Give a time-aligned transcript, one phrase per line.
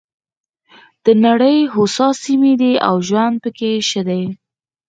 [1.03, 4.23] د نړۍ هوسا سیمې دي او ژوند پکې ښه دی.